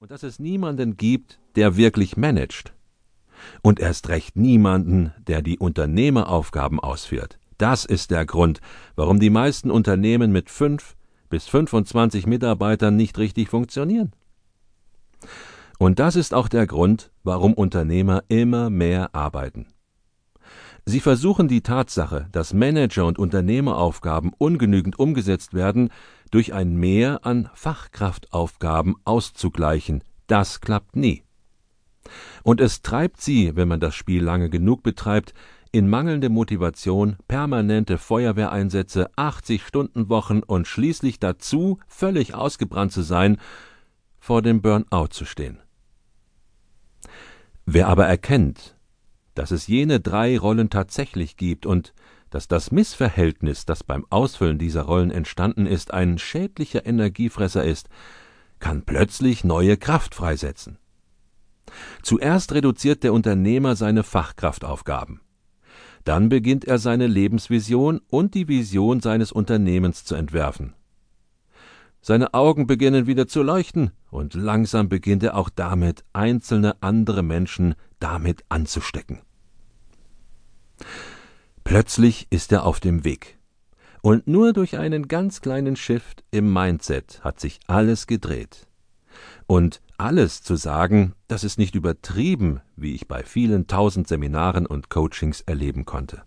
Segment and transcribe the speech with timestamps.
[0.00, 2.72] und dass es niemanden gibt, der wirklich managt.
[3.60, 7.38] Und erst recht niemanden, der die Unternehmeraufgaben ausführt.
[7.58, 8.60] Das ist der Grund,
[8.96, 10.96] warum die meisten Unternehmen mit fünf
[11.28, 14.12] bis 25 Mitarbeitern nicht richtig funktionieren.
[15.78, 19.66] Und das ist auch der Grund, warum Unternehmer immer mehr arbeiten.
[20.86, 25.90] Sie versuchen die Tatsache, dass Manager- und Unternehmeraufgaben ungenügend umgesetzt werden,
[26.30, 30.04] durch ein Mehr an Fachkraftaufgaben auszugleichen.
[30.26, 31.24] Das klappt nie.
[32.42, 35.34] Und es treibt sie, wenn man das Spiel lange genug betreibt,
[35.72, 43.38] in mangelnde Motivation, permanente Feuerwehreinsätze, 80-Stunden-Wochen und schließlich dazu, völlig ausgebrannt zu sein,
[44.18, 45.58] vor dem Burnout zu stehen.
[47.66, 48.76] Wer aber erkennt,
[49.34, 51.94] dass es jene drei Rollen tatsächlich gibt und
[52.30, 57.88] dass das Missverhältnis, das beim Ausfüllen dieser Rollen entstanden ist, ein schädlicher Energiefresser ist,
[58.60, 60.78] kann plötzlich neue Kraft freisetzen.
[62.02, 65.20] Zuerst reduziert der Unternehmer seine Fachkraftaufgaben.
[66.04, 70.74] Dann beginnt er seine Lebensvision und die Vision seines Unternehmens zu entwerfen.
[72.02, 77.74] Seine Augen beginnen wieder zu leuchten, und langsam beginnt er auch damit, einzelne andere Menschen
[77.98, 79.20] damit anzustecken.
[81.70, 83.38] Plötzlich ist er auf dem Weg.
[84.02, 88.66] Und nur durch einen ganz kleinen Shift im Mindset hat sich alles gedreht.
[89.46, 94.90] Und alles zu sagen, das ist nicht übertrieben, wie ich bei vielen tausend Seminaren und
[94.90, 96.22] Coachings erleben konnte.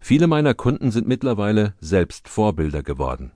[0.00, 3.32] Viele meiner Kunden sind mittlerweile selbst Vorbilder geworden.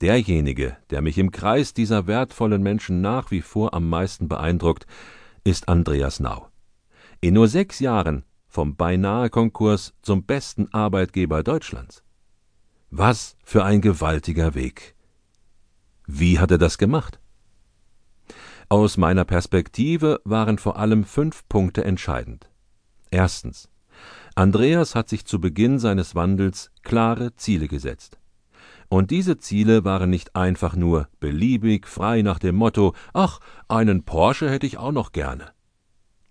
[0.00, 4.86] Derjenige, der mich im Kreis dieser wertvollen Menschen nach wie vor am meisten beeindruckt,
[5.44, 6.48] ist Andreas Nau.
[7.20, 8.24] In nur sechs Jahren
[8.56, 12.02] vom beinahe Konkurs zum besten Arbeitgeber Deutschlands.
[12.90, 14.94] Was für ein gewaltiger Weg.
[16.06, 17.20] Wie hat er das gemacht?
[18.70, 22.48] Aus meiner Perspektive waren vor allem fünf Punkte entscheidend.
[23.10, 23.68] Erstens.
[24.34, 28.18] Andreas hat sich zu Beginn seines Wandels klare Ziele gesetzt.
[28.88, 33.38] Und diese Ziele waren nicht einfach nur beliebig frei nach dem Motto Ach,
[33.68, 35.55] einen Porsche hätte ich auch noch gerne.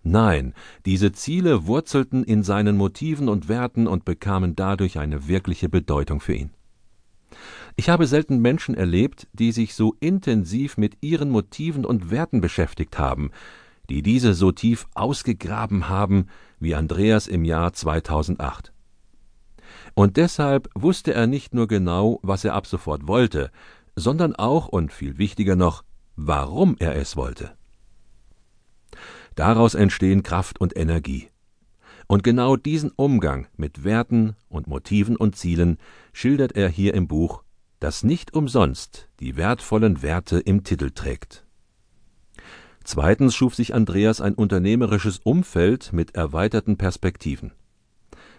[0.07, 0.53] Nein,
[0.85, 6.35] diese Ziele wurzelten in seinen Motiven und Werten und bekamen dadurch eine wirkliche Bedeutung für
[6.35, 6.51] ihn.
[7.75, 12.99] Ich habe selten Menschen erlebt, die sich so intensiv mit ihren Motiven und Werten beschäftigt
[12.99, 13.31] haben,
[13.89, 16.27] die diese so tief ausgegraben haben
[16.59, 18.73] wie Andreas im Jahr 2008.
[19.95, 23.49] Und deshalb wusste er nicht nur genau, was er ab sofort wollte,
[23.95, 25.83] sondern auch und viel wichtiger noch,
[26.15, 27.57] warum er es wollte.
[29.35, 31.29] Daraus entstehen Kraft und Energie.
[32.07, 35.77] Und genau diesen Umgang mit Werten und Motiven und Zielen
[36.13, 37.43] schildert er hier im Buch,
[37.79, 41.45] das nicht umsonst die wertvollen Werte im Titel trägt.
[42.83, 47.51] Zweitens schuf sich Andreas ein unternehmerisches Umfeld mit erweiterten Perspektiven.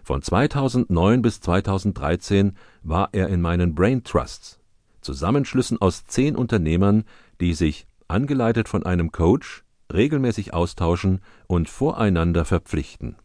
[0.04, 4.60] Von 2009 bis 2013 war er in meinen Brain Trusts,
[5.00, 7.04] Zusammenschlüssen aus zehn Unternehmern,
[7.40, 13.16] die sich, angeleitet von einem Coach, regelmäßig austauschen und voreinander verpflichten.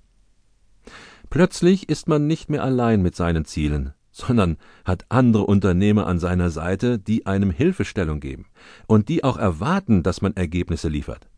[1.30, 6.50] Plötzlich ist man nicht mehr allein mit seinen Zielen, sondern hat andere Unternehmer an seiner
[6.50, 8.48] Seite, die einem Hilfestellung geben
[8.88, 11.30] und die auch erwarten, dass man Ergebnisse liefert.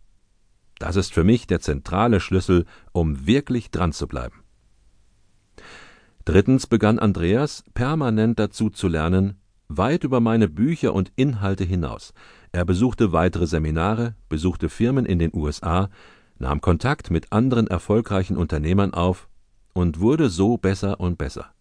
[0.80, 4.44] Das ist für mich der zentrale Schlüssel, um wirklich dran zu bleiben.
[6.26, 12.14] Drittens begann Andreas permanent dazu zu lernen, weit über meine Bücher und Inhalte hinaus,
[12.54, 15.90] er besuchte weitere Seminare, besuchte Firmen in den USA,
[16.38, 19.28] nahm Kontakt mit anderen erfolgreichen Unternehmern auf
[19.74, 21.52] und wurde so besser und besser.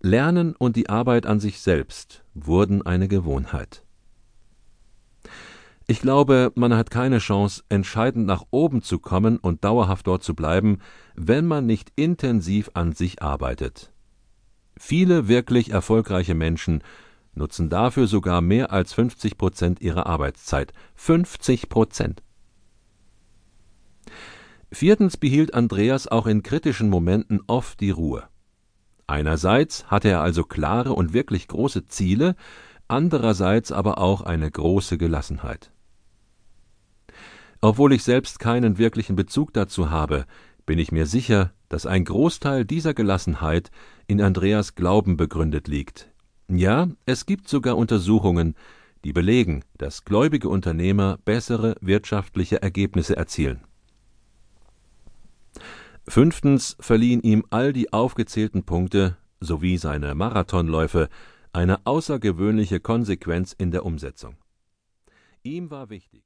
[0.00, 3.84] Lernen und die Arbeit an sich selbst wurden eine Gewohnheit.
[5.88, 10.34] Ich glaube, man hat keine Chance, entscheidend nach oben zu kommen und dauerhaft dort zu
[10.34, 10.78] bleiben,
[11.16, 13.92] wenn man nicht intensiv an sich arbeitet.
[14.78, 16.82] Viele wirklich erfolgreiche Menschen
[17.34, 20.72] nutzen dafür sogar mehr als 50 Prozent ihrer Arbeitszeit.
[20.94, 22.22] 50 Prozent!
[24.70, 28.24] Viertens behielt Andreas auch in kritischen Momenten oft die Ruhe.
[29.06, 32.36] Einerseits hatte er also klare und wirklich große Ziele,
[32.88, 35.72] andererseits aber auch eine große Gelassenheit.
[37.60, 40.26] Obwohl ich selbst keinen wirklichen Bezug dazu habe,
[40.66, 43.70] bin ich mir sicher, dass ein Großteil dieser Gelassenheit
[44.06, 46.11] in Andreas Glauben begründet liegt,
[46.58, 48.54] ja, es gibt sogar Untersuchungen,
[49.04, 53.62] die belegen, dass gläubige Unternehmer bessere wirtschaftliche Ergebnisse erzielen.
[56.08, 61.08] Fünftens verliehen ihm all die aufgezählten Punkte sowie seine Marathonläufe
[61.52, 64.36] eine außergewöhnliche Konsequenz in der Umsetzung.
[65.42, 66.24] Ihm war wichtig